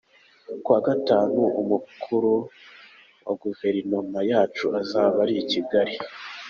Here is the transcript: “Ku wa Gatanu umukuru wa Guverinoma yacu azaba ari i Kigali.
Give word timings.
“Ku 0.63 0.69
wa 0.73 0.81
Gatanu 0.87 1.41
umukuru 1.61 2.33
wa 3.25 3.33
Guverinoma 3.41 4.17
yacu 4.31 4.65
azaba 4.81 5.17
ari 5.25 5.35
i 5.43 5.45
Kigali. 5.51 5.95